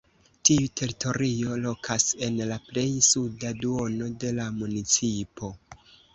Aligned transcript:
Tiu 0.47 0.69
teritorio 0.79 1.57
lokas 1.65 2.05
en 2.29 2.39
la 2.53 2.57
plej 2.71 2.87
suda 3.09 3.53
duono 3.61 4.09
de 4.27 4.35
la 4.41 4.49
municipo. 4.59 5.55